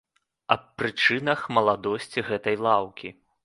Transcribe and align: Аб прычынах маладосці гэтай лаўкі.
Аб 0.55 0.63
прычынах 0.79 1.39
маладосці 1.59 2.27
гэтай 2.33 2.61
лаўкі. 2.69 3.17